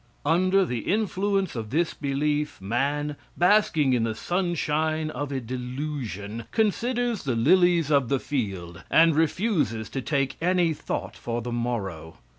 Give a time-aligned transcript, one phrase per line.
[0.25, 7.21] Under the influence of this belief, man, basking in the sunshine of a delusion, considers
[7.23, 12.17] the lilies of the field and refuses to take any thought for the morrow.